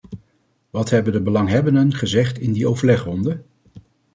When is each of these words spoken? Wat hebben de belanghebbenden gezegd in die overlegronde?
Wat 0.69 0.89
hebben 0.89 1.13
de 1.13 1.21
belanghebbenden 1.21 1.93
gezegd 1.93 2.39
in 2.39 2.53
die 2.53 2.67
overlegronde? 2.67 3.41